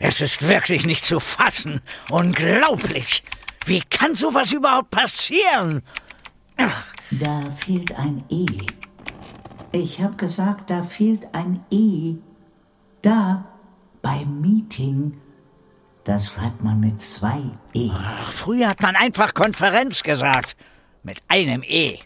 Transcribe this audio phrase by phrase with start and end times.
[0.00, 1.80] Es ist wirklich nicht zu fassen.
[2.10, 3.22] Unglaublich.
[3.64, 5.82] Wie kann sowas überhaupt passieren?
[7.10, 8.46] Da fehlt ein E.
[9.72, 12.14] Ich habe gesagt, da fehlt ein E.
[13.02, 13.44] Da,
[14.02, 15.20] beim Meeting.
[16.04, 17.42] Das schreibt man mit zwei
[17.74, 17.90] E.
[17.94, 20.56] Ach, früher hat man einfach Konferenz gesagt.
[21.02, 21.98] Mit einem E.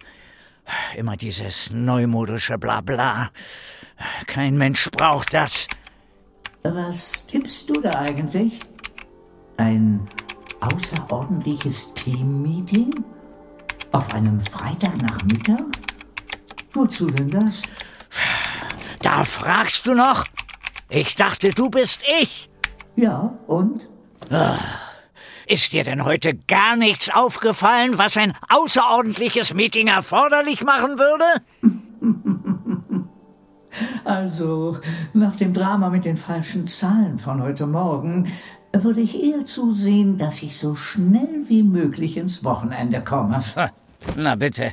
[0.97, 3.31] Immer dieses neumodische Blabla.
[4.27, 5.69] Kein Mensch braucht das.
[6.63, 8.61] Was tippst du da eigentlich?
[9.57, 10.09] Ein
[10.61, 13.05] außerordentliches Teammeeting?
[13.91, 15.65] Auf einem Freitagnachmittag?
[16.73, 17.55] Wozu denn das?
[19.01, 20.25] Da fragst du noch?
[20.89, 22.49] Ich dachte, du bist ich.
[22.95, 23.81] Ja, und?
[25.47, 31.25] Ist dir denn heute gar nichts aufgefallen, was ein außerordentliches Meeting erforderlich machen würde?
[34.05, 34.79] Also,
[35.13, 38.33] nach dem Drama mit den falschen Zahlen von heute Morgen
[38.73, 43.43] würde ich eher zusehen, dass ich so schnell wie möglich ins Wochenende komme.
[44.17, 44.73] Na bitte.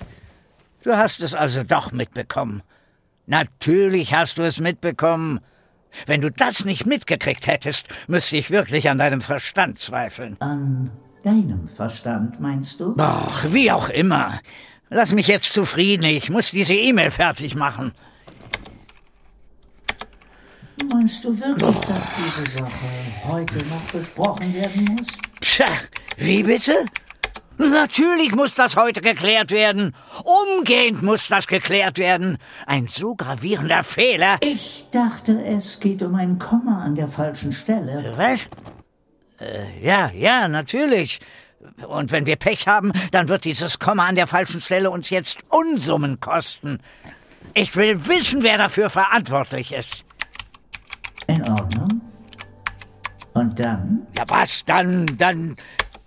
[0.84, 2.64] Du hast es also doch mitbekommen.
[3.28, 5.42] Natürlich hast du es mitbekommen.
[6.06, 10.38] Wenn du das nicht mitgekriegt hättest, müsste ich wirklich an deinem Verstand zweifeln.
[10.40, 10.92] An
[11.24, 12.96] deinem Verstand, meinst du?
[12.98, 14.40] Ach, wie auch immer.
[14.90, 16.04] Lass mich jetzt zufrieden.
[16.06, 17.92] Ich muss diese E-Mail fertig machen.
[20.88, 22.86] Meinst du wirklich, dass diese Sache
[23.28, 25.08] heute noch besprochen werden muss?
[25.42, 25.68] Tja,
[26.18, 26.86] wie bitte?
[27.58, 29.94] Natürlich muss das heute geklärt werden.
[30.24, 32.38] Umgehend muss das geklärt werden.
[32.66, 34.38] Ein so gravierender Fehler.
[34.40, 38.14] Ich dachte, es geht um ein Komma an der falschen Stelle.
[38.16, 38.50] Was?
[39.42, 41.20] Äh, ja, ja, natürlich.
[41.86, 45.40] Und wenn wir Pech haben, dann wird dieses Komma an der falschen Stelle uns jetzt
[45.50, 46.80] Unsummen kosten.
[47.54, 50.06] Ich will wissen, wer dafür verantwortlich ist.
[51.30, 52.02] In Ordnung.
[53.36, 54.08] Und dann?
[54.18, 55.06] Ja, was dann?
[55.18, 55.56] Dann.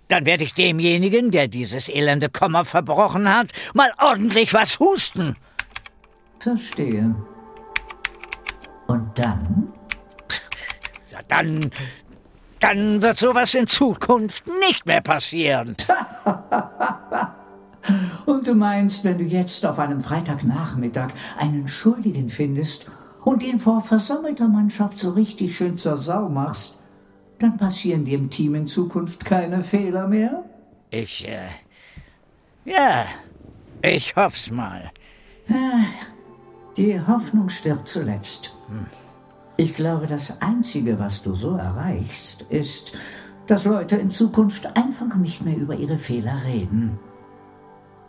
[0.09, 5.37] Dann werde ich demjenigen, der dieses elende Komma verbrochen hat, mal ordentlich was husten.
[6.39, 7.15] Verstehe.
[8.87, 9.71] Und dann?
[11.09, 11.71] Ja, dann.
[12.59, 15.77] Dann wird sowas in Zukunft nicht mehr passieren.
[18.25, 22.89] Und du meinst, wenn du jetzt auf einem Freitagnachmittag einen Schuldigen findest
[23.25, 26.79] und ihn vor versammelter Mannschaft so richtig schön zur Sau machst,
[27.39, 30.43] dann passieren dir im Team in Zukunft keine Fehler mehr?
[30.91, 31.49] Ich, äh.
[32.65, 33.05] Ja,
[33.81, 34.91] ich hoff's mal.
[36.77, 38.55] Die Hoffnung stirbt zuletzt.
[39.57, 42.93] Ich glaube, das Einzige, was du so erreichst, ist,
[43.47, 46.97] dass Leute in Zukunft einfach nicht mehr über ihre Fehler reden.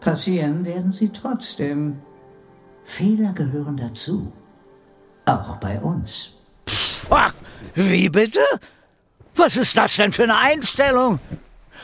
[0.00, 1.96] Passieren werden sie trotzdem.
[2.84, 4.32] Fehler gehören dazu.
[5.26, 6.30] Auch bei uns.
[7.10, 7.32] Ach,
[7.74, 8.40] wie bitte?
[9.36, 11.18] Was ist das denn für eine Einstellung?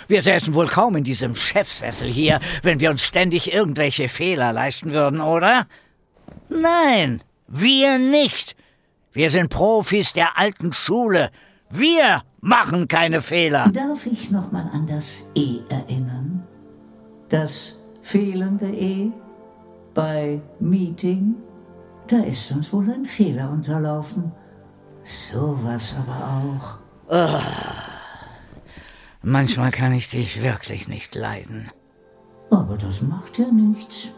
[0.08, 4.92] Wir säßen wohl kaum in diesem Chefsessel hier, wenn wir uns ständig irgendwelche Fehler leisten
[4.92, 5.66] würden, oder?
[6.48, 8.56] Nein, wir nicht.
[9.12, 11.30] Wir sind Profis der alten Schule.
[11.70, 13.70] Wir machen keine Fehler.
[13.72, 16.42] Darf ich noch mal an das E erinnern?
[17.28, 19.10] Das fehlende E
[19.94, 21.34] bei Meeting?
[22.10, 24.32] Da ist uns wohl ein Fehler unterlaufen.
[25.30, 27.38] Sowas aber auch.
[29.22, 31.70] Manchmal kann ich dich wirklich nicht leiden.
[32.50, 34.08] Aber das macht ja nichts.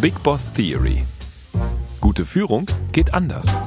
[0.00, 1.04] Big Boss Theory.
[2.00, 3.58] Gute Führung geht anders.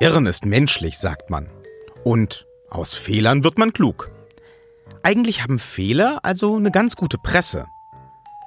[0.00, 1.48] Irren ist menschlich, sagt man.
[2.04, 4.08] Und aus Fehlern wird man klug.
[5.02, 7.66] Eigentlich haben Fehler also eine ganz gute Presse.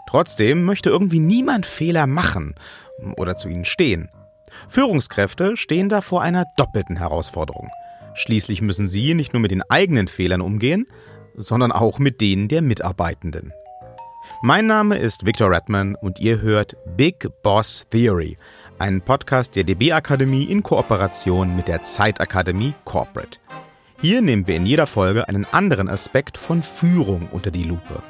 [0.07, 2.55] Trotzdem möchte irgendwie niemand Fehler machen
[3.17, 4.09] oder zu ihnen stehen.
[4.69, 7.69] Führungskräfte stehen da vor einer doppelten Herausforderung.
[8.13, 10.87] Schließlich müssen sie nicht nur mit den eigenen Fehlern umgehen,
[11.35, 13.53] sondern auch mit denen der Mitarbeitenden.
[14.41, 18.37] Mein Name ist Victor Redman und ihr hört Big Boss Theory,
[18.81, 23.37] einen Podcast der DB Akademie in Kooperation mit der Zeitakademie Corporate.
[24.01, 28.01] Hier nehmen wir in jeder Folge einen anderen Aspekt von Führung unter die Lupe.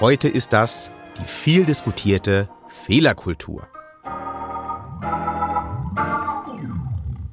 [0.00, 0.90] Heute ist das
[1.20, 3.68] die viel diskutierte Fehlerkultur.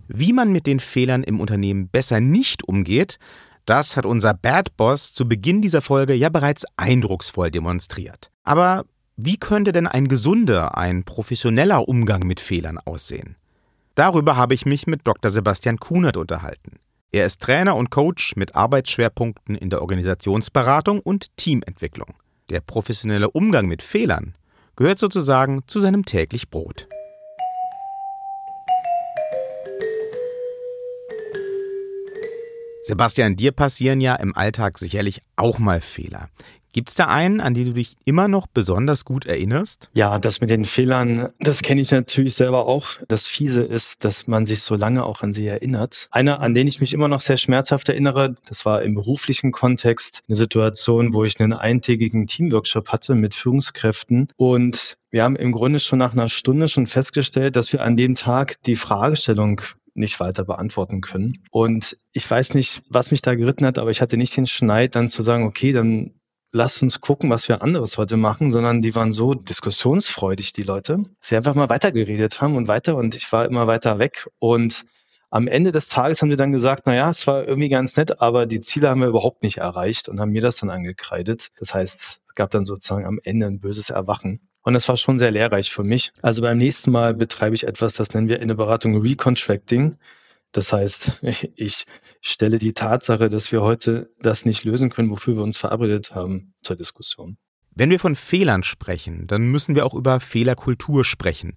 [0.09, 3.19] Wie man mit den Fehlern im Unternehmen besser nicht umgeht,
[3.65, 8.31] das hat unser Bad Boss zu Beginn dieser Folge ja bereits eindrucksvoll demonstriert.
[8.43, 8.83] Aber
[9.17, 13.37] wie könnte denn ein gesunder, ein professioneller Umgang mit Fehlern aussehen?
[13.95, 15.31] Darüber habe ich mich mit Dr.
[15.31, 16.79] Sebastian Kunert unterhalten.
[17.13, 22.15] Er ist Trainer und Coach mit Arbeitsschwerpunkten in der Organisationsberatung und Teamentwicklung.
[22.49, 24.35] Der professionelle Umgang mit Fehlern
[24.75, 26.85] gehört sozusagen zu seinem täglich Brot.
[32.83, 36.29] Sebastian, dir passieren ja im Alltag sicherlich auch mal Fehler.
[36.75, 39.89] Gibt es da einen, an den du dich immer noch besonders gut erinnerst?
[39.93, 42.99] Ja, das mit den Fehlern, das kenne ich natürlich selber auch.
[43.07, 46.09] Das Fiese ist, dass man sich so lange auch an sie erinnert.
[46.11, 50.23] Einer, an den ich mich immer noch sehr schmerzhaft erinnere, das war im beruflichen Kontext
[50.27, 55.79] eine Situation, wo ich einen eintägigen Teamworkshop hatte mit Führungskräften und wir haben im Grunde
[55.79, 59.61] schon nach einer Stunde schon festgestellt, dass wir an dem Tag die Fragestellung
[59.93, 61.37] nicht weiter beantworten können.
[61.51, 64.97] Und ich weiß nicht, was mich da geritten hat, aber ich hatte nicht den Schneid,
[64.97, 66.11] dann zu sagen, okay, dann
[66.55, 71.03] lass uns gucken, was wir anderes heute machen, sondern die waren so diskussionsfreudig, die Leute,
[71.19, 74.85] sie einfach mal weitergeredet haben und weiter und ich war immer weiter weg und
[75.29, 78.45] am Ende des Tages haben sie dann gesagt, naja, es war irgendwie ganz nett, aber
[78.45, 81.49] die Ziele haben wir überhaupt nicht erreicht und haben mir das dann angekreidet.
[81.59, 84.39] Das heißt, es gab dann sozusagen am Ende ein böses Erwachen.
[84.61, 86.13] Und das war schon sehr lehrreich für mich.
[86.21, 89.97] Also beim nächsten Mal betreibe ich etwas, das nennen wir in der Beratung Recontracting.
[90.55, 91.21] Das heißt,
[91.55, 91.85] ich
[92.21, 96.53] stelle die Tatsache, dass wir heute das nicht lösen können, wofür wir uns verabredet haben,
[96.63, 97.37] zur Diskussion.
[97.77, 101.55] Wenn wir von Fehlern sprechen, dann müssen wir auch über Fehlerkultur sprechen.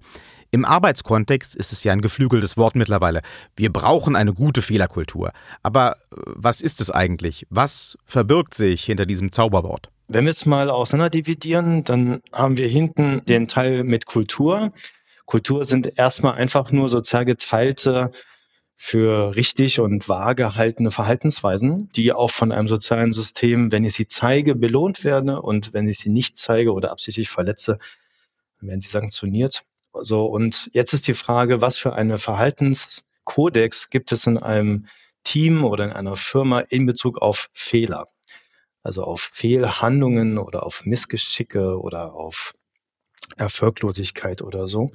[0.51, 3.21] Im Arbeitskontext ist es ja ein geflügeltes Wort mittlerweile.
[3.55, 5.31] Wir brauchen eine gute Fehlerkultur.
[5.63, 7.47] Aber äh, was ist es eigentlich?
[7.51, 9.91] Was verbirgt sich hinter diesem Zauberwort?
[10.09, 14.73] Wenn wir es mal auseinanderdividieren, dann haben wir hinten den Teil mit Kultur.
[15.27, 18.11] Kultur sind erstmal einfach nur sozial geteilte
[18.81, 24.07] für richtig und wahr gehaltene Verhaltensweisen, die auch von einem sozialen System, wenn ich sie
[24.07, 27.81] zeige, belohnt werde und wenn ich sie nicht zeige oder absichtlich verletze,
[28.61, 29.65] werden sie sanktioniert.
[30.01, 34.87] So, und jetzt ist die Frage, was für eine Verhaltenskodex gibt es in einem
[35.25, 38.07] Team oder in einer Firma in Bezug auf Fehler?
[38.85, 42.55] Also auf Fehlhandlungen oder auf Missgeschicke oder auf
[43.37, 44.93] Erfolglosigkeit oder so.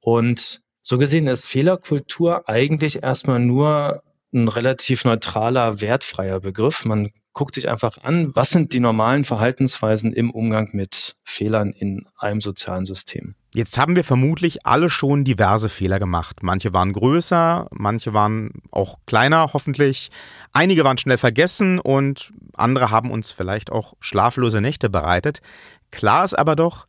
[0.00, 4.02] Und so gesehen ist Fehlerkultur eigentlich erstmal nur
[4.32, 6.86] ein relativ neutraler, wertfreier Begriff.
[6.86, 12.06] Man guckt sich einfach an, was sind die normalen Verhaltensweisen im Umgang mit Fehlern in
[12.16, 13.34] einem sozialen System.
[13.54, 16.42] Jetzt haben wir vermutlich alle schon diverse Fehler gemacht.
[16.42, 20.08] Manche waren größer, manche waren auch kleiner, hoffentlich.
[20.54, 25.42] Einige waren schnell vergessen und andere haben uns vielleicht auch schlaflose Nächte bereitet.
[25.90, 26.86] Klar ist aber doch,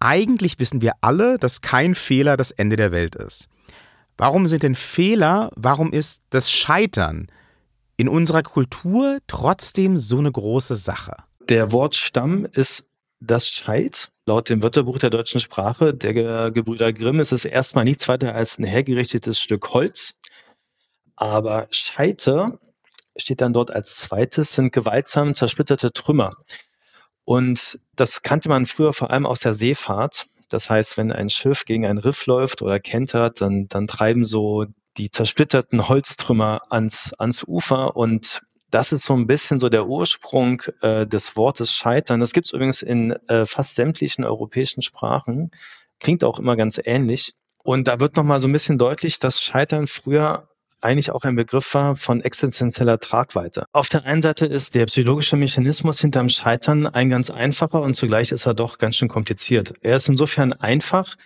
[0.00, 3.48] eigentlich wissen wir alle, dass kein Fehler das Ende der Welt ist.
[4.16, 7.26] Warum sind denn Fehler, warum ist das Scheitern
[7.96, 11.16] in unserer Kultur trotzdem so eine große Sache?
[11.48, 12.84] Der Wortstamm ist
[13.20, 14.10] das Scheit.
[14.26, 18.58] Laut dem Wörterbuch der deutschen Sprache der Gebrüder Grimm ist es erstmal nichts weiter als
[18.58, 20.14] ein hergerichtetes Stück Holz.
[21.16, 22.58] Aber Scheite
[23.16, 26.32] steht dann dort als zweites, sind gewaltsam zersplitterte Trümmer.
[27.24, 30.26] Und das kannte man früher vor allem aus der Seefahrt.
[30.48, 34.66] Das heißt, wenn ein Schiff gegen ein Riff läuft oder kentert, dann, dann treiben so
[34.96, 40.62] die zersplitterten Holztrümmer ans, ans Ufer und das ist so ein bisschen so der Ursprung
[40.80, 42.18] äh, des Wortes Scheitern.
[42.18, 45.52] Das gibt es übrigens in äh, fast sämtlichen europäischen Sprachen.
[46.00, 47.34] Klingt auch immer ganz ähnlich.
[47.62, 50.48] Und da wird nochmal so ein bisschen deutlich, dass Scheitern früher
[50.84, 53.64] eigentlich auch ein Begriff war von existenzieller Tragweite.
[53.72, 58.32] Auf der einen Seite ist der psychologische Mechanismus hinterm Scheitern ein ganz einfacher und zugleich
[58.32, 59.74] ist er doch ganz schön kompliziert.
[59.80, 61.16] Er ist insofern einfach,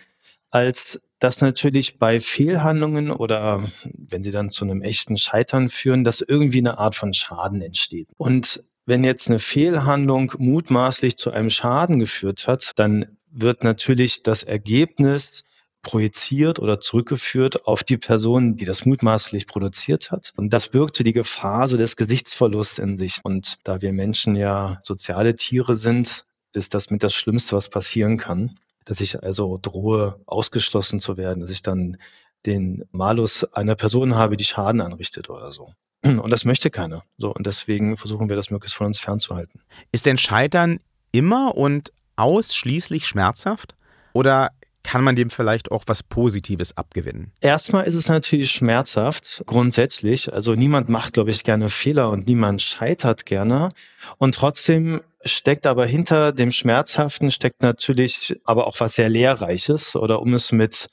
[0.51, 6.21] als dass natürlich bei Fehlhandlungen oder wenn sie dann zu einem echten Scheitern führen, dass
[6.21, 8.09] irgendwie eine Art von Schaden entsteht.
[8.17, 14.45] Und wenn jetzt eine Fehlhandlung mutmaßlich zu einem Schaden geführt hat, dann wird natürlich das
[14.45, 15.45] Ergebnis
[15.83, 20.33] projiziert oder zurückgeführt auf die Person, die das mutmaßlich produziert hat.
[20.37, 23.21] Und das birgt so die Gefahr so des Gesichtsverlusts in sich.
[23.23, 28.17] Und da wir Menschen ja soziale Tiere sind, ist das mit das Schlimmste, was passieren
[28.17, 28.59] kann.
[28.85, 31.99] Dass ich also drohe, ausgeschlossen zu werden, dass ich dann
[32.47, 35.73] den Malus einer Person habe, die Schaden anrichtet oder so.
[36.03, 37.03] Und das möchte keiner.
[37.19, 39.61] So, und deswegen versuchen wir das möglichst von uns fernzuhalten.
[39.93, 40.81] Ist denn Scheitern
[41.13, 43.75] immer und ausschließlich schmerzhaft?
[44.13, 44.51] Oder
[44.89, 47.31] kann man dem vielleicht auch was Positives abgewinnen?
[47.43, 50.33] Erstmal ist es natürlich schmerzhaft, grundsätzlich.
[50.33, 53.69] Also niemand macht, glaube ich, gerne Fehler und niemand scheitert gerne.
[54.17, 59.95] Und trotzdem steckt aber hinter dem Schmerzhaften steckt natürlich aber auch was sehr Lehrreiches.
[59.95, 60.87] Oder um es mit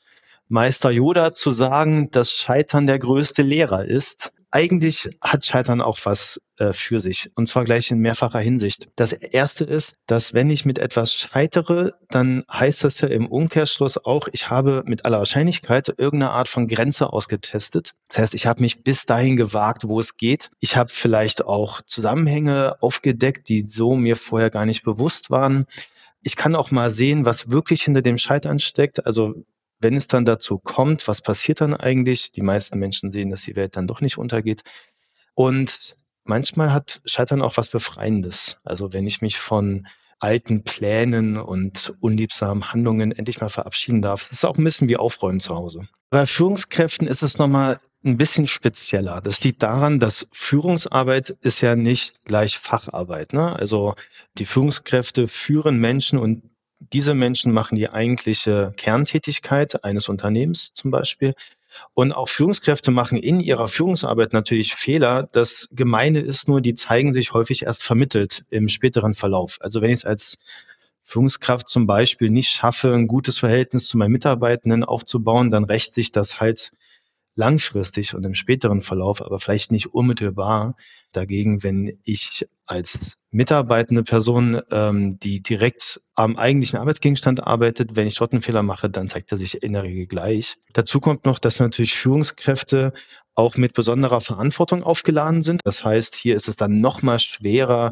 [0.49, 4.33] Meister Yoda zu sagen, dass Scheitern der größte Lehrer ist.
[4.55, 7.29] Eigentlich hat Scheitern auch was äh, für sich.
[7.35, 8.87] Und zwar gleich in mehrfacher Hinsicht.
[8.95, 13.97] Das erste ist, dass wenn ich mit etwas scheitere, dann heißt das ja im Umkehrschluss
[13.97, 17.91] auch, ich habe mit aller Wahrscheinlichkeit irgendeine Art von Grenze ausgetestet.
[18.07, 20.51] Das heißt, ich habe mich bis dahin gewagt, wo es geht.
[20.61, 25.65] Ich habe vielleicht auch Zusammenhänge aufgedeckt, die so mir vorher gar nicht bewusst waren.
[26.21, 29.05] Ich kann auch mal sehen, was wirklich hinter dem Scheitern steckt.
[29.05, 29.33] Also
[29.79, 32.31] wenn es dann dazu kommt, was passiert dann eigentlich?
[32.31, 34.63] Die meisten Menschen sehen, dass die Welt dann doch nicht untergeht.
[35.33, 38.57] Und manchmal hat Scheitern auch was Befreiendes.
[38.63, 39.87] Also wenn ich mich von
[40.19, 44.23] alten Plänen und unliebsamen Handlungen endlich mal verabschieden darf.
[44.23, 45.87] Das ist auch ein bisschen wie Aufräumen zu Hause.
[46.09, 49.21] Bei Führungskräften ist es nochmal ein bisschen spezieller.
[49.21, 53.33] Das liegt daran, dass Führungsarbeit ist ja nicht gleich Facharbeit.
[53.33, 53.55] Ne?
[53.55, 53.95] Also
[54.37, 56.43] die Führungskräfte führen Menschen und
[56.93, 61.33] diese Menschen machen die eigentliche Kerntätigkeit eines Unternehmens zum Beispiel.
[61.93, 65.27] Und auch Führungskräfte machen in ihrer Führungsarbeit natürlich Fehler.
[65.31, 69.57] Das Gemeine ist nur, die zeigen sich häufig erst vermittelt im späteren Verlauf.
[69.59, 70.37] Also wenn ich es als
[71.01, 76.11] Führungskraft zum Beispiel nicht schaffe, ein gutes Verhältnis zu meinen Mitarbeitenden aufzubauen, dann rächt sich
[76.11, 76.71] das halt
[77.35, 80.75] langfristig und im späteren Verlauf, aber vielleicht nicht unmittelbar.
[81.11, 88.15] Dagegen, wenn ich als mitarbeitende Person, ähm, die direkt am eigentlichen Arbeitsgegenstand arbeitet, wenn ich
[88.15, 90.57] dort einen Fehler mache, dann zeigt er sich in der Regel gleich.
[90.73, 92.93] Dazu kommt noch, dass natürlich Führungskräfte
[93.35, 95.61] auch mit besonderer Verantwortung aufgeladen sind.
[95.65, 97.91] Das heißt, hier ist es dann noch mal schwerer,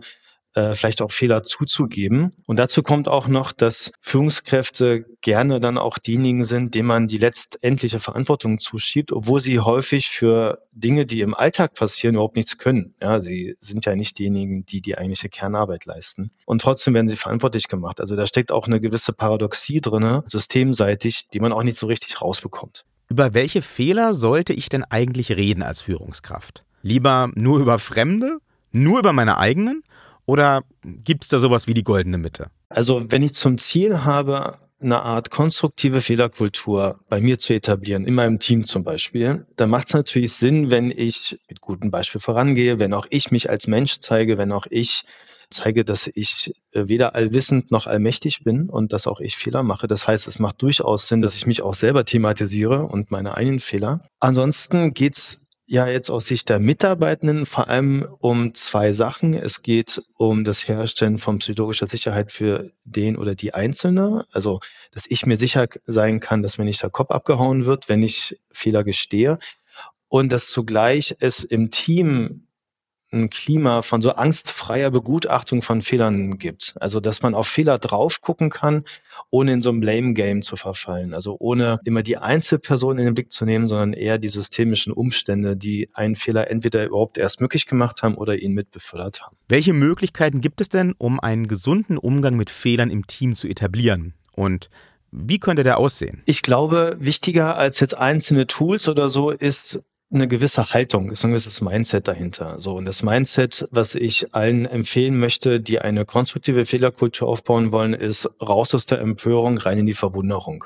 [0.55, 2.31] äh, vielleicht auch Fehler zuzugeben.
[2.45, 7.17] Und dazu kommt auch noch, dass Führungskräfte gerne dann auch diejenigen sind, denen man die
[7.17, 12.95] letztendliche Verantwortung zuschiebt, obwohl sie häufig für Dinge, die im Alltag passieren, überhaupt nichts können.
[13.01, 16.31] Ja, sie sind ja nicht diejenigen, die die eigentliche Kernarbeit leisten.
[16.45, 17.99] Und trotzdem werden sie verantwortlich gemacht.
[17.99, 22.21] Also da steckt auch eine gewisse Paradoxie drinne, systemseitig, die man auch nicht so richtig
[22.21, 22.85] rausbekommt.
[23.09, 26.63] Über welche Fehler sollte ich denn eigentlich reden als Führungskraft?
[26.81, 28.39] Lieber nur über Fremde?
[28.71, 29.83] Nur über meine eigenen?
[30.25, 32.47] Oder gibt es da sowas wie die goldene Mitte?
[32.69, 38.15] Also wenn ich zum Ziel habe, eine Art konstruktive Fehlerkultur bei mir zu etablieren, in
[38.15, 42.79] meinem Team zum Beispiel, dann macht es natürlich Sinn, wenn ich mit gutem Beispiel vorangehe,
[42.79, 45.03] wenn auch ich mich als Mensch zeige, wenn auch ich
[45.49, 49.87] zeige, dass ich äh, weder allwissend noch allmächtig bin und dass auch ich Fehler mache.
[49.87, 53.59] Das heißt, es macht durchaus Sinn, dass ich mich auch selber thematisiere und meine eigenen
[53.59, 54.03] Fehler.
[54.19, 55.42] Ansonsten geht es
[55.73, 59.33] ja jetzt aus Sicht der Mitarbeitenden vor allem um zwei Sachen.
[59.33, 64.27] Es geht um das Herstellen von psychologischer Sicherheit für den oder die Einzelne.
[64.31, 64.59] Also,
[64.91, 68.39] dass ich mir sicher sein kann, dass mir nicht der Kopf abgehauen wird, wenn ich
[68.51, 69.39] Fehler gestehe.
[70.09, 72.45] Und dass zugleich es im Team
[73.13, 76.75] ein Klima von so angstfreier Begutachtung von Fehlern gibt.
[76.79, 78.83] Also, dass man auf Fehler drauf gucken kann,
[79.29, 81.13] ohne in so ein Blame-Game zu verfallen.
[81.13, 85.55] Also ohne immer die Einzelperson in den Blick zu nehmen, sondern eher die systemischen Umstände,
[85.55, 89.35] die einen Fehler entweder überhaupt erst möglich gemacht haben oder ihn mit befördert haben.
[89.47, 94.13] Welche Möglichkeiten gibt es denn, um einen gesunden Umgang mit Fehlern im Team zu etablieren?
[94.33, 94.69] Und
[95.11, 96.23] wie könnte der aussehen?
[96.25, 99.81] Ich glaube, wichtiger als jetzt einzelne Tools oder so ist
[100.13, 102.59] eine gewisse Haltung, ist ein gewisses Mindset dahinter.
[102.59, 107.93] So, und das Mindset, was ich allen empfehlen möchte, die eine konstruktive Fehlerkultur aufbauen wollen,
[107.93, 110.65] ist raus aus der Empörung, rein in die Verwunderung.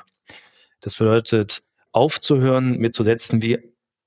[0.80, 1.62] Das bedeutet,
[1.92, 3.58] aufzuhören mit so Sätzen wie,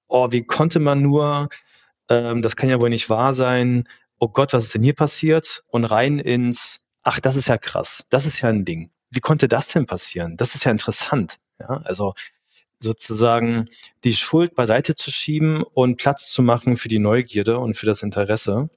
[0.07, 1.49] oh, wie konnte man nur,
[2.09, 3.87] ähm, das kann ja wohl nicht wahr sein,
[4.19, 5.63] oh Gott, was ist denn hier passiert?
[5.67, 8.91] Und rein ins, ach, das ist ja krass, das ist ja ein Ding.
[9.09, 10.37] Wie konnte das denn passieren?
[10.37, 11.37] Das ist ja interessant.
[11.59, 12.13] Ja, also
[12.81, 13.69] sozusagen
[14.03, 18.03] die Schuld beiseite zu schieben und Platz zu machen für die Neugierde und für das
[18.03, 18.69] Interesse.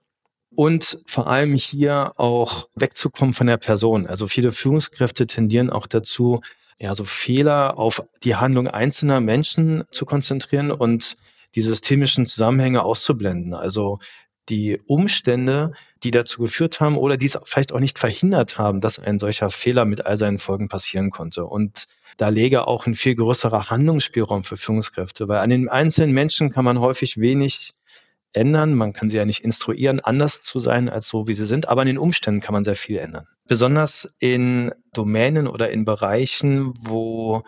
[0.54, 4.06] Und vor allem hier auch wegzukommen von der Person.
[4.06, 6.42] Also viele Führungskräfte tendieren auch dazu,
[6.78, 11.16] ja, so Fehler auf die Handlung einzelner Menschen zu konzentrieren und
[11.54, 13.54] die systemischen Zusammenhänge auszublenden.
[13.54, 14.00] Also
[14.48, 15.72] die Umstände,
[16.02, 19.50] die dazu geführt haben oder die es vielleicht auch nicht verhindert haben, dass ein solcher
[19.50, 21.46] Fehler mit all seinen Folgen passieren konnte.
[21.46, 21.86] Und
[22.16, 26.64] da läge auch ein viel größerer Handlungsspielraum für Führungskräfte, weil an den einzelnen Menschen kann
[26.64, 27.74] man häufig wenig
[28.32, 28.74] ändern.
[28.74, 31.82] Man kann sie ja nicht instruieren, anders zu sein als so, wie sie sind, aber
[31.82, 33.26] an den Umständen kann man sehr viel ändern.
[33.46, 37.44] Besonders in Domänen oder in Bereichen, wo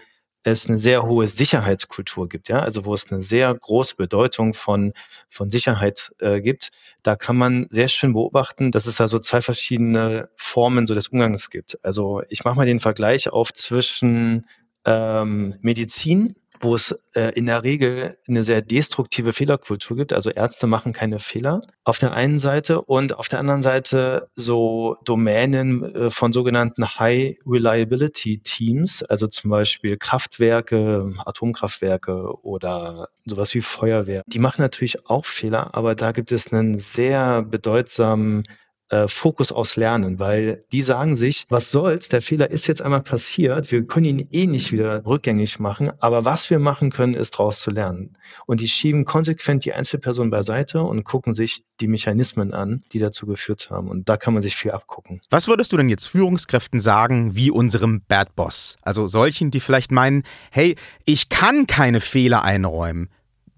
[0.52, 4.92] es eine sehr hohe Sicherheitskultur gibt, ja, also wo es eine sehr große Bedeutung von,
[5.28, 6.70] von Sicherheit äh, gibt,
[7.02, 11.08] da kann man sehr schön beobachten, dass es da so zwei verschiedene Formen so des
[11.08, 11.78] Umgangs gibt.
[11.84, 14.46] Also ich mache mal den Vergleich auf zwischen
[14.84, 20.12] ähm, Medizin wo es äh, in der Regel eine sehr destruktive Fehlerkultur gibt.
[20.12, 24.96] Also Ärzte machen keine Fehler auf der einen Seite und auf der anderen Seite so
[25.04, 33.60] Domänen äh, von sogenannten High Reliability Teams, also zum Beispiel Kraftwerke, Atomkraftwerke oder sowas wie
[33.60, 34.22] Feuerwehr.
[34.26, 38.44] Die machen natürlich auch Fehler, aber da gibt es einen sehr bedeutsamen
[38.88, 43.02] äh, Fokus aufs Lernen, weil die sagen sich, was soll's, der Fehler ist jetzt einmal
[43.02, 47.34] passiert, wir können ihn eh nicht wieder rückgängig machen, aber was wir machen können, ist
[47.34, 48.16] daraus zu lernen.
[48.46, 53.26] Und die schieben konsequent die Einzelperson beiseite und gucken sich die Mechanismen an, die dazu
[53.26, 53.88] geführt haben.
[53.88, 55.20] Und da kann man sich viel abgucken.
[55.30, 58.76] Was würdest du denn jetzt Führungskräften sagen, wie unserem Bad Boss?
[58.82, 63.10] Also solchen, die vielleicht meinen, hey, ich kann keine Fehler einräumen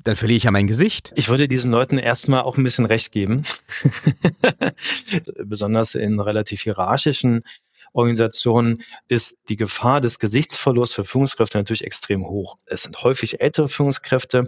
[0.09, 1.12] dann verliere ich ja mein Gesicht.
[1.17, 3.43] Ich würde diesen Leuten erstmal auch ein bisschen Recht geben.
[5.45, 7.45] Besonders in relativ hierarchischen
[7.93, 12.57] Organisationen ist die Gefahr des Gesichtsverlusts für Führungskräfte natürlich extrem hoch.
[12.65, 14.45] Es sind häufig ältere Führungskräfte,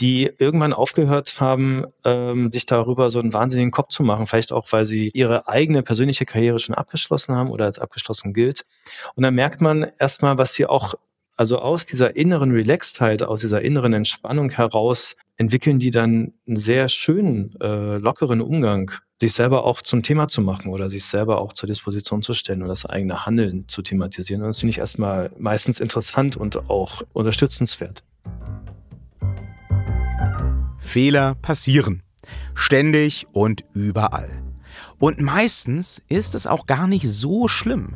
[0.00, 4.66] die irgendwann aufgehört haben, ähm, sich darüber so einen wahnsinnigen Kopf zu machen, vielleicht auch,
[4.70, 8.64] weil sie ihre eigene persönliche Karriere schon abgeschlossen haben oder als abgeschlossen gilt.
[9.14, 10.94] Und dann merkt man erstmal, was sie auch
[11.38, 16.88] also aus dieser inneren Relaxedheit, aus dieser inneren Entspannung heraus entwickeln die dann einen sehr
[16.88, 18.90] schönen, äh, lockeren Umgang,
[19.20, 22.62] sich selber auch zum Thema zu machen oder sich selber auch zur Disposition zu stellen
[22.62, 24.42] und das eigene Handeln zu thematisieren.
[24.42, 28.02] Und das finde ich erstmal meistens interessant und auch unterstützenswert.
[30.78, 32.02] Fehler passieren.
[32.54, 34.42] Ständig und überall.
[34.98, 37.94] Und meistens ist es auch gar nicht so schlimm.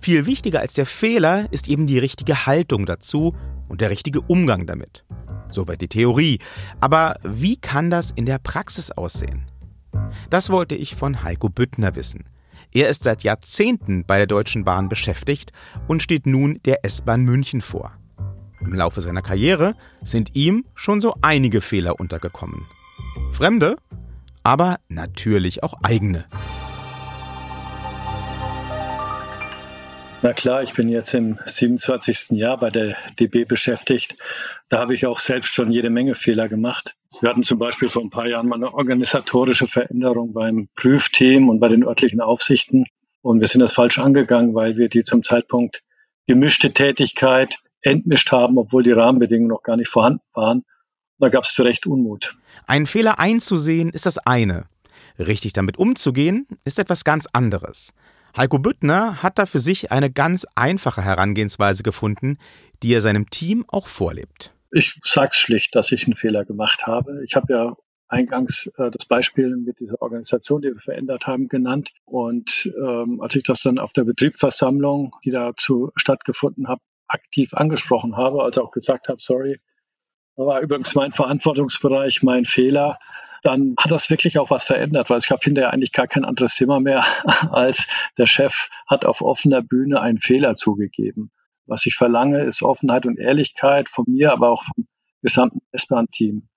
[0.00, 3.34] Viel wichtiger als der Fehler ist eben die richtige Haltung dazu
[3.68, 5.04] und der richtige Umgang damit.
[5.50, 6.38] Soweit die Theorie.
[6.80, 9.46] Aber wie kann das in der Praxis aussehen?
[10.30, 12.24] Das wollte ich von Heiko Büttner wissen.
[12.72, 15.52] Er ist seit Jahrzehnten bei der Deutschen Bahn beschäftigt
[15.86, 17.92] und steht nun der S-Bahn München vor.
[18.60, 22.66] Im Laufe seiner Karriere sind ihm schon so einige Fehler untergekommen.
[23.32, 23.76] Fremde,
[24.42, 26.26] aber natürlich auch eigene.
[30.22, 32.30] Na klar, ich bin jetzt im 27.
[32.30, 34.16] Jahr bei der DB beschäftigt.
[34.70, 36.96] Da habe ich auch selbst schon jede Menge Fehler gemacht.
[37.20, 41.60] Wir hatten zum Beispiel vor ein paar Jahren mal eine organisatorische Veränderung beim Prüfteam und
[41.60, 42.86] bei den örtlichen Aufsichten.
[43.20, 45.82] Und wir sind das falsch angegangen, weil wir die zum Zeitpunkt
[46.26, 50.64] gemischte Tätigkeit entmischt haben, obwohl die Rahmenbedingungen noch gar nicht vorhanden waren.
[51.18, 52.34] Da gab es zu Recht Unmut.
[52.66, 54.64] Einen Fehler einzusehen ist das eine.
[55.18, 57.92] Richtig damit umzugehen ist etwas ganz anderes.
[58.36, 62.38] Heiko Büttner hat da für sich eine ganz einfache Herangehensweise gefunden,
[62.82, 64.52] die er seinem Team auch vorlebt.
[64.70, 67.24] Ich sag's schlicht, dass ich einen Fehler gemacht habe.
[67.24, 67.76] Ich habe ja
[68.08, 71.92] eingangs äh, das Beispiel mit dieser Organisation, die wir verändert haben, genannt.
[72.04, 78.16] Und ähm, als ich das dann auf der Betriebsversammlung, die dazu stattgefunden hat, aktiv angesprochen
[78.16, 79.60] habe, also auch gesagt habe, sorry,
[80.34, 82.98] war übrigens mein Verantwortungsbereich, mein Fehler,
[83.46, 86.56] dann hat das wirklich auch was verändert, weil es gab hinterher eigentlich gar kein anderes
[86.56, 87.04] Thema mehr,
[87.52, 87.86] als
[88.18, 91.30] der Chef hat auf offener Bühne einen Fehler zugegeben.
[91.66, 94.86] Was ich verlange, ist Offenheit und Ehrlichkeit von mir, aber auch vom
[95.22, 96.48] gesamten S-Bahn-Team.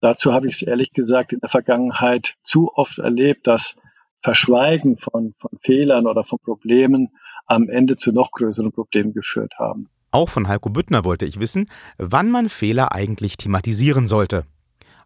[0.00, 3.76] Dazu habe ich es ehrlich gesagt in der Vergangenheit zu oft erlebt, dass
[4.22, 7.10] Verschweigen von, von Fehlern oder von Problemen
[7.46, 9.88] am Ende zu noch größeren Problemen geführt haben.
[10.10, 11.68] Auch von Heiko Büttner wollte ich wissen,
[11.98, 14.44] wann man Fehler eigentlich thematisieren sollte.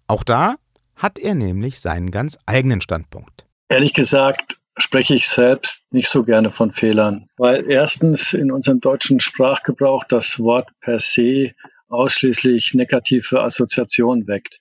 [0.07, 0.57] Auch da
[0.99, 3.47] hat er nämlich seinen ganz eigenen Standpunkt.
[3.69, 9.21] Ehrlich gesagt spreche ich selbst nicht so gerne von Fehlern, weil erstens in unserem deutschen
[9.21, 11.53] Sprachgebrauch das Wort per se
[11.89, 14.61] ausschließlich negative Assoziationen weckt.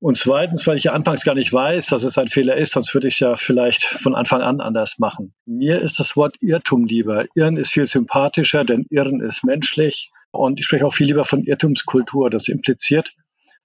[0.00, 3.08] Und zweitens, weil ich anfangs gar nicht weiß, dass es ein Fehler ist, sonst würde
[3.08, 5.34] ich es ja vielleicht von Anfang an anders machen.
[5.46, 7.24] Mir ist das Wort Irrtum lieber.
[7.34, 10.10] Irren ist viel sympathischer, denn Irren ist menschlich.
[10.30, 12.28] Und ich spreche auch viel lieber von Irrtumskultur.
[12.28, 13.14] Das impliziert,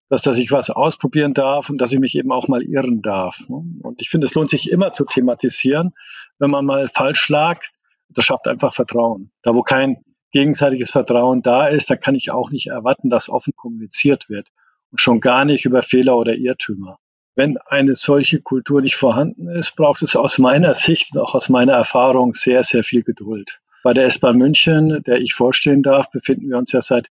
[0.10, 3.39] dass, dass ich was ausprobieren darf und dass ich mich eben auch mal irren darf.
[3.48, 3.63] Ne?
[3.82, 5.93] Und ich finde, es lohnt sich immer zu thematisieren,
[6.39, 7.62] wenn man mal falsch lag.
[8.10, 9.32] Das schafft einfach Vertrauen.
[9.43, 13.54] Da, wo kein gegenseitiges Vertrauen da ist, da kann ich auch nicht erwarten, dass offen
[13.56, 14.48] kommuniziert wird.
[14.91, 16.98] Und schon gar nicht über Fehler oder Irrtümer.
[17.36, 21.48] Wenn eine solche Kultur nicht vorhanden ist, braucht es aus meiner Sicht und auch aus
[21.48, 23.60] meiner Erfahrung sehr, sehr viel Geduld.
[23.84, 27.10] Bei der S-Bahn München, der ich vorstehen darf, befinden wir uns ja seit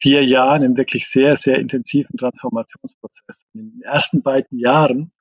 [0.00, 3.44] vier Jahren im wirklich sehr, sehr intensiven Transformationsprozess.
[3.54, 5.12] In den ersten beiden Jahren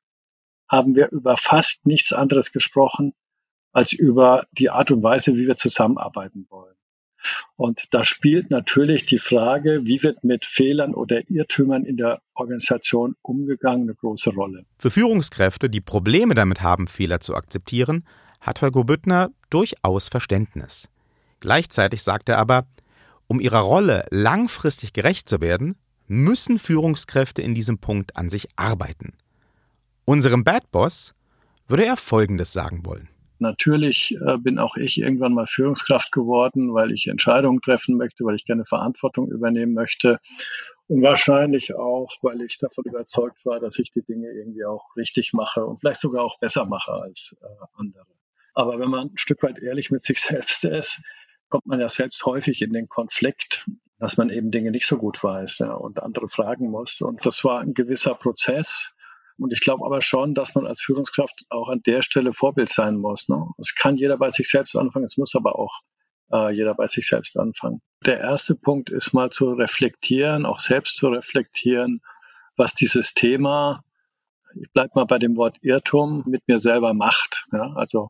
[0.69, 3.13] haben wir über fast nichts anderes gesprochen
[3.71, 6.75] als über die Art und Weise, wie wir zusammenarbeiten wollen.
[7.55, 13.15] Und da spielt natürlich die Frage, wie wird mit Fehlern oder Irrtümern in der Organisation
[13.21, 14.65] umgegangen, eine große Rolle.
[14.77, 18.05] Für Führungskräfte, die Probleme damit haben, Fehler zu akzeptieren,
[18.39, 20.89] hat Holger Büttner durchaus Verständnis.
[21.39, 22.67] Gleichzeitig sagt er aber,
[23.27, 25.75] Um ihrer Rolle langfristig gerecht zu werden,
[26.07, 29.13] müssen Führungskräfte in diesem Punkt an sich arbeiten.
[30.05, 31.13] Unserem Bad Boss
[31.67, 33.09] würde er Folgendes sagen wollen.
[33.39, 38.35] Natürlich äh, bin auch ich irgendwann mal Führungskraft geworden, weil ich Entscheidungen treffen möchte, weil
[38.35, 40.19] ich gerne Verantwortung übernehmen möchte
[40.87, 45.33] und wahrscheinlich auch, weil ich davon überzeugt war, dass ich die Dinge irgendwie auch richtig
[45.33, 48.07] mache und vielleicht sogar auch besser mache als äh, andere.
[48.55, 51.01] Aber wenn man ein Stück weit ehrlich mit sich selbst ist,
[51.49, 55.23] kommt man ja selbst häufig in den Konflikt, dass man eben Dinge nicht so gut
[55.23, 57.01] weiß ja, und andere fragen muss.
[57.01, 58.93] Und das war ein gewisser Prozess.
[59.39, 62.97] Und ich glaube aber schon, dass man als Führungskraft auch an der Stelle Vorbild sein
[62.97, 63.29] muss.
[63.29, 63.47] Ne?
[63.57, 65.81] Es kann jeder bei sich selbst anfangen, es muss aber auch
[66.31, 67.81] äh, jeder bei sich selbst anfangen.
[68.05, 72.01] Der erste Punkt ist mal zu reflektieren, auch selbst zu reflektieren,
[72.55, 73.83] was dieses Thema,
[74.59, 77.45] ich bleibe mal bei dem Wort Irrtum, mit mir selber macht.
[77.51, 77.73] Ja?
[77.75, 78.09] Also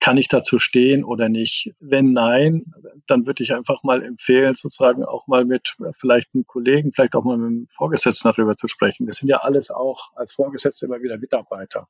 [0.00, 1.74] kann ich dazu stehen oder nicht?
[1.80, 2.72] Wenn nein,
[3.06, 7.24] dann würde ich einfach mal empfehlen, sozusagen auch mal mit vielleicht einem Kollegen, vielleicht auch
[7.24, 9.06] mal mit einem Vorgesetzten darüber zu sprechen.
[9.06, 11.88] Wir sind ja alles auch als Vorgesetzte immer wieder Mitarbeiter.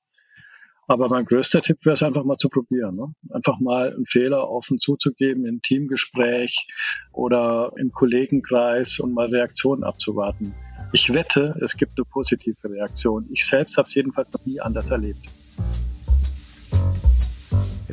[0.89, 2.97] Aber mein größter Tipp wäre es einfach mal zu probieren.
[2.97, 3.15] Ne?
[3.31, 6.67] Einfach mal einen Fehler offen zuzugeben im Teamgespräch
[7.13, 10.55] oder im Kollegenkreis und mal Reaktionen abzuwarten.
[10.93, 13.27] Ich wette, es gibt eine positive Reaktion.
[13.33, 15.33] Ich selbst habe es jedenfalls noch nie anders erlebt.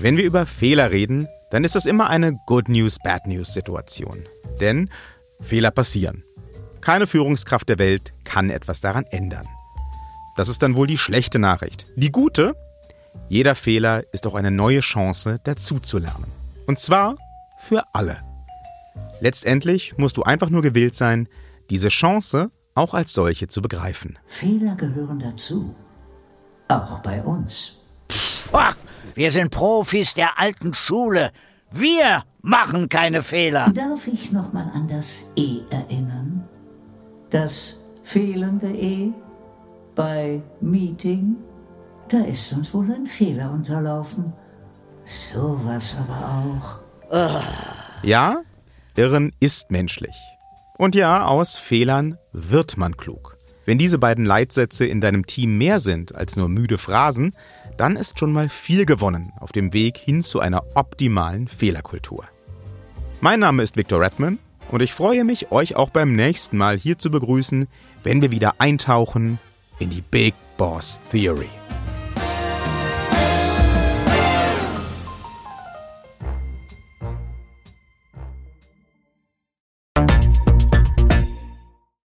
[0.02, 4.26] Wenn wir über Fehler reden, dann ist das immer eine Good News, Bad News Situation.
[4.62, 4.90] Denn
[5.42, 6.24] Fehler passieren.
[6.80, 9.46] Keine Führungskraft der Welt kann etwas daran ändern.
[10.38, 11.86] Das ist dann wohl die schlechte Nachricht.
[11.98, 12.56] Die gute,
[13.28, 16.32] jeder Fehler ist auch eine neue Chance, dazuzulernen.
[16.66, 17.18] Und zwar
[17.60, 18.20] für alle.
[19.20, 21.28] Letztendlich musst du einfach nur gewillt sein,
[21.70, 24.18] diese Chance auch als solche zu begreifen.
[24.40, 25.76] Fehler gehören dazu.
[26.70, 27.74] Auch bei uns.
[28.50, 28.74] Pah,
[29.16, 31.32] wir sind Profis der alten Schule.
[31.72, 33.72] Wir machen keine Fehler.
[33.74, 36.48] Darf ich nochmal an das E erinnern?
[37.30, 39.12] Das fehlende E
[39.96, 41.36] bei Meeting?
[42.10, 44.34] Da ist uns wohl ein Fehler unterlaufen.
[45.06, 46.80] Sowas aber
[47.12, 47.80] auch.
[48.04, 48.42] Ja,
[48.96, 50.16] Irren ist menschlich.
[50.78, 53.38] Und ja, aus Fehlern wird man klug.
[53.70, 57.36] Wenn diese beiden Leitsätze in deinem Team mehr sind als nur müde Phrasen,
[57.78, 62.24] dann ist schon mal viel gewonnen auf dem Weg hin zu einer optimalen Fehlerkultur.
[63.22, 64.40] Mein Name ist Victor Redman
[64.72, 67.68] und ich freue mich, euch auch beim nächsten Mal hier zu begrüßen,
[68.02, 69.38] wenn wir wieder eintauchen
[69.78, 71.59] in die Big Boss Theory.